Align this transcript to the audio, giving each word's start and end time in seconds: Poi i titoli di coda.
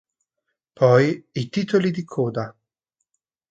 Poi 0.79 1.27
i 1.33 1.49
titoli 1.49 1.91
di 1.91 2.03
coda. 2.03 2.57